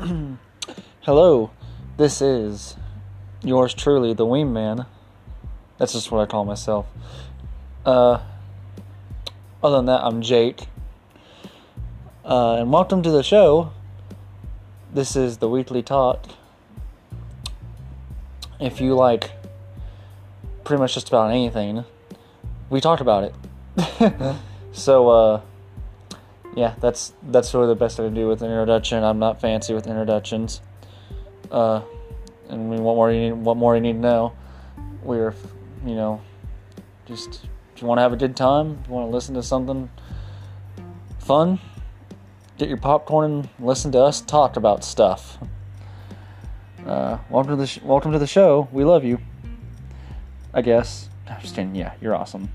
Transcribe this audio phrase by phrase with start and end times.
[1.02, 1.50] Hello,
[1.98, 2.74] this is
[3.42, 4.86] yours truly, the Weem Man.
[5.76, 6.86] That's just what I call myself.
[7.84, 8.20] Uh,
[9.62, 10.68] other than that, I'm Jake.
[12.24, 13.72] Uh, and welcome to the show.
[14.94, 16.24] This is the weekly talk.
[18.58, 19.32] If you like
[20.64, 21.84] pretty much just about anything,
[22.70, 24.36] we talk about it.
[24.72, 25.40] so, uh,
[26.56, 29.02] yeah, that's that's really the best I can do with an introduction.
[29.04, 30.60] I'm not fancy with introductions.
[31.50, 31.82] Uh,
[32.48, 33.32] and I mean, what more you need?
[33.32, 34.32] What more you need to know?
[35.02, 35.34] We're,
[35.84, 36.20] you know,
[37.06, 37.44] just
[37.74, 39.88] if you want to have a good time, you want to listen to something
[41.18, 41.60] fun,
[42.58, 45.38] get your popcorn and listen to us talk about stuff.
[46.84, 48.68] Uh, welcome to the sh- welcome to the show.
[48.72, 49.18] We love you.
[50.52, 51.08] I guess.
[51.28, 51.74] I'm just kidding.
[51.76, 52.50] Yeah, you're awesome.